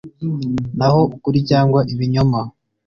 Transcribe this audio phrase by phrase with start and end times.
[0.77, 2.41] Naho ukuri cyangwa ibinyoma